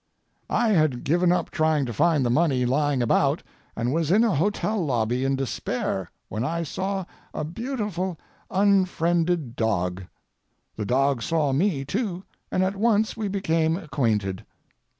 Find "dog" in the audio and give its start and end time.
9.55-10.05, 10.87-11.21